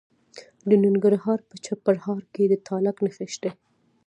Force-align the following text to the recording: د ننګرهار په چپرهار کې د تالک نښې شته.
د 0.69 0.71
ننګرهار 0.83 1.39
په 1.49 1.55
چپرهار 1.65 2.21
کې 2.33 2.43
د 2.47 2.53
تالک 2.67 2.95
نښې 3.05 3.27
شته. 3.33 3.51